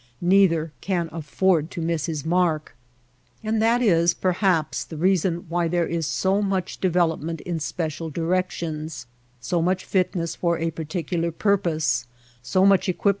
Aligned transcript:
Neither 0.19 0.71
can 0.81 1.09
afford 1.11 1.69
to 1.69 1.79
miss 1.79 2.07
his 2.07 2.25
mark. 2.25 2.75
And 3.43 3.61
that 3.61 3.83
is 3.83 4.15
perhaps 4.15 4.83
the 4.83 4.97
reason 4.97 5.45
why 5.47 5.67
there 5.67 5.85
is 5.85 6.07
so 6.07 6.41
much 6.41 6.79
development 6.79 7.39
in 7.41 7.59
special 7.59 8.09
directions, 8.09 9.05
so 9.39 9.61
much 9.61 9.85
fitness 9.85 10.35
for 10.35 10.57
a 10.57 10.71
par 10.71 10.85
ticular 10.85 11.31
purpose, 11.37 12.07
so 12.41 12.65
much 12.65 12.65
equipment 12.65 12.79
for 12.79 12.79
the 12.79 12.79
Lean, 12.79 12.97
gaunt 12.97 13.09
l^e. 13.09 13.09